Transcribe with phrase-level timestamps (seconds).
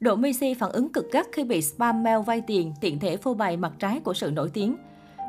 [0.00, 3.34] Độ Messi phản ứng cực gắt khi bị spam mail vay tiền, tiện thể phô
[3.34, 4.76] bày mặt trái của sự nổi tiếng.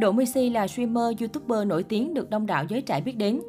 [0.00, 3.40] Độ Messi là streamer, youtuber nổi tiếng được đông đảo giới trẻ biết đến.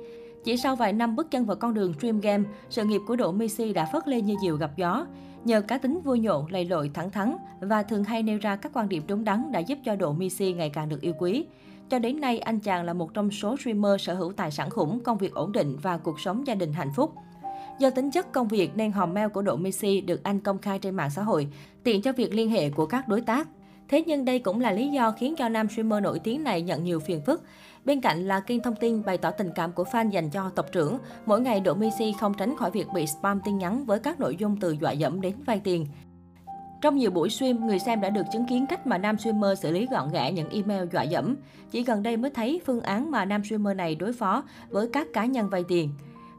[0.44, 3.32] Chỉ sau vài năm bước chân vào con đường stream game, sự nghiệp của Độ
[3.32, 5.08] Messi đã phất lên như diều gặp gió.
[5.46, 8.72] Nhờ cá tính vui nhộn, lầy lội, thẳng thắn và thường hay nêu ra các
[8.74, 11.46] quan điểm đúng đắn đã giúp cho Độ Messi ngày càng được yêu quý.
[11.90, 15.00] Cho đến nay, anh chàng là một trong số streamer sở hữu tài sản khủng,
[15.00, 17.14] công việc ổn định và cuộc sống gia đình hạnh phúc.
[17.80, 20.80] Do tính chất công việc nên hòm mail của Độ Messi được anh công khai
[20.80, 21.48] trên mạng xã hội,
[21.84, 23.48] tiện cho việc liên hệ của các đối tác.
[23.90, 26.84] Thế nhưng đây cũng là lý do khiến cho nam streamer nổi tiếng này nhận
[26.84, 27.44] nhiều phiền phức.
[27.86, 30.72] Bên cạnh là kênh thông tin bày tỏ tình cảm của fan dành cho tộc
[30.72, 34.20] trưởng, mỗi ngày Độ Messi không tránh khỏi việc bị spam tin nhắn với các
[34.20, 35.88] nội dung từ dọa dẫm đến vay tiền.
[36.82, 39.72] Trong nhiều buổi stream, người xem đã được chứng kiến cách mà nam streamer xử
[39.72, 41.36] lý gọn gẽ những email dọa dẫm.
[41.72, 45.08] Chỉ gần đây mới thấy phương án mà nam streamer này đối phó với các
[45.14, 45.90] cá nhân vay tiền.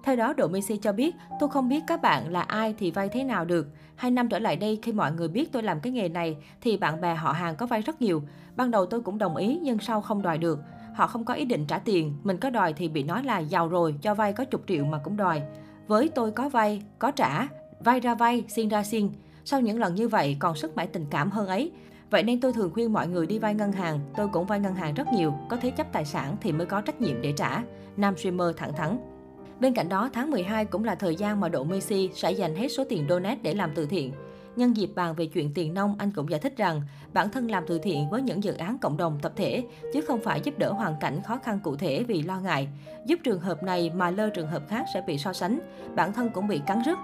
[0.06, 3.09] Theo đó, Độ Messi cho biết, tôi không biết các bạn là ai thì vay
[3.09, 3.69] thế nào được.
[3.96, 6.77] Hai năm trở lại đây, khi mọi người biết tôi làm cái nghề này, thì
[6.77, 8.23] bạn bè họ hàng có vay rất nhiều.
[8.57, 10.59] Ban đầu tôi cũng đồng ý, nhưng sau không đòi được.
[10.95, 13.68] Họ không có ý định trả tiền, mình có đòi thì bị nói là giàu
[13.68, 15.43] rồi, cho vay có chục triệu mà cũng đòi.
[15.87, 17.49] Với tôi có vay, có trả,
[17.80, 19.10] vay ra vay, xin ra xin.
[19.45, 21.73] Sau những lần như vậy còn sức mãi tình cảm hơn ấy.
[22.10, 24.74] Vậy nên tôi thường khuyên mọi người đi vay ngân hàng, tôi cũng vay ngân
[24.74, 27.62] hàng rất nhiều, có thế chấp tài sản thì mới có trách nhiệm để trả.
[27.96, 29.15] Nam streamer thẳng thắn.
[29.60, 32.68] Bên cạnh đó, tháng 12 cũng là thời gian mà Độ Messi sẽ dành hết
[32.68, 34.12] số tiền donate để làm từ thiện.
[34.57, 37.65] Nhân dịp bàn về chuyện tiền nông, anh cũng giải thích rằng bản thân làm
[37.66, 40.73] từ thiện với những dự án cộng đồng tập thể, chứ không phải giúp đỡ
[40.73, 42.68] hoàn cảnh khó khăn cụ thể vì lo ngại.
[43.07, 45.59] Giúp trường hợp này mà lơ trường hợp khác sẽ bị so sánh,
[45.95, 46.99] bản thân cũng bị cắn rứt.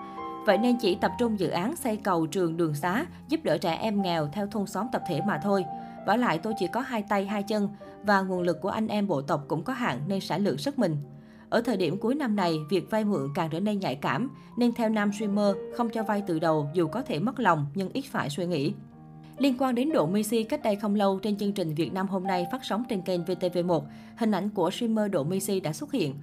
[0.47, 3.75] Vậy nên chỉ tập trung dự án xây cầu trường đường xá, giúp đỡ trẻ
[3.75, 5.65] em nghèo theo thôn xóm tập thể mà thôi.
[6.07, 7.69] Vả lại tôi chỉ có hai tay hai chân
[8.03, 10.79] và nguồn lực của anh em bộ tộc cũng có hạn nên sẽ lượng sức
[10.79, 10.97] mình.
[11.53, 14.73] Ở thời điểm cuối năm này, việc vay mượn càng trở nên nhạy cảm, nên
[14.73, 18.05] theo nam streamer, không cho vay từ đầu dù có thể mất lòng nhưng ít
[18.11, 18.73] phải suy nghĩ.
[19.39, 22.25] Liên quan đến Độ Messi cách đây không lâu trên chương trình Việt Nam hôm
[22.25, 23.83] nay phát sóng trên kênh VTV1,
[24.17, 26.15] hình ảnh của streamer Độ Messi đã xuất hiện.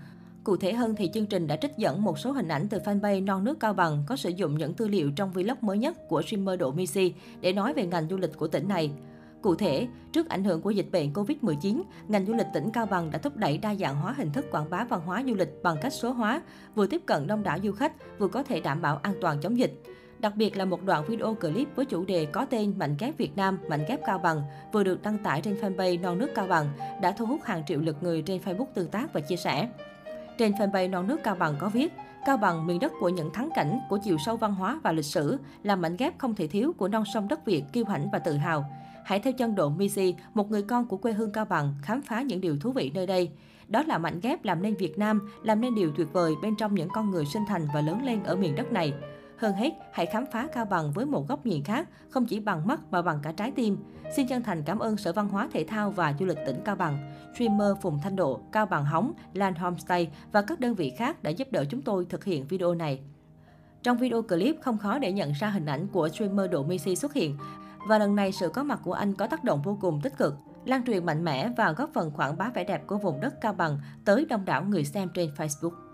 [0.43, 3.25] Cụ thể hơn thì chương trình đã trích dẫn một số hình ảnh từ fanpage
[3.25, 6.21] Non nước Cao Bằng có sử dụng những tư liệu trong vlog mới nhất của
[6.21, 8.91] streamer Độ Messi để nói về ngành du lịch của tỉnh này.
[9.41, 13.11] Cụ thể, trước ảnh hưởng của dịch bệnh Covid-19, ngành du lịch tỉnh Cao Bằng
[13.11, 15.77] đã thúc đẩy đa dạng hóa hình thức quảng bá văn hóa du lịch bằng
[15.81, 16.41] cách số hóa,
[16.75, 19.57] vừa tiếp cận đông đảo du khách, vừa có thể đảm bảo an toàn chống
[19.57, 19.83] dịch.
[20.19, 23.37] Đặc biệt là một đoạn video clip với chủ đề có tên Mạnh kép Việt
[23.37, 24.41] Nam, Mạnh kép Cao Bằng
[24.71, 26.67] vừa được đăng tải trên fanpage Non nước Cao Bằng
[27.01, 29.69] đã thu hút hàng triệu lượt người trên Facebook tương tác và chia sẻ.
[30.37, 31.93] Trên fanpage Non nước Cao Bằng có viết,
[32.25, 35.05] Cao Bằng, miền đất của những thắng cảnh, của chiều sâu văn hóa và lịch
[35.05, 38.19] sử, là mảnh ghép không thể thiếu của non sông đất Việt kiêu hãnh và
[38.19, 38.65] tự hào.
[39.05, 42.21] Hãy theo chân Độ Misi, một người con của quê hương Cao Bằng, khám phá
[42.21, 43.31] những điều thú vị nơi đây.
[43.67, 46.75] Đó là mảnh ghép làm nên Việt Nam, làm nên điều tuyệt vời bên trong
[46.75, 48.93] những con người sinh thành và lớn lên ở miền đất này.
[49.37, 52.67] Hơn hết, hãy khám phá Cao Bằng với một góc nhìn khác, không chỉ bằng
[52.67, 53.77] mắt mà bằng cả trái tim.
[54.15, 56.75] Xin chân thành cảm ơn Sở Văn hóa Thể thao và Du lịch tỉnh Cao
[56.75, 61.23] Bằng, streamer Phùng Thanh Độ, Cao Bằng Hóng, Land Homestay và các đơn vị khác
[61.23, 62.99] đã giúp đỡ chúng tôi thực hiện video này.
[63.83, 67.13] Trong video clip, không khó để nhận ra hình ảnh của streamer Độ Messi xuất
[67.13, 67.37] hiện.
[67.87, 70.35] Và lần này sự có mặt của anh có tác động vô cùng tích cực,
[70.65, 73.53] lan truyền mạnh mẽ và góp phần quảng bá vẻ đẹp của vùng đất Cao
[73.53, 75.88] Bằng tới đông đảo người xem trên Facebook.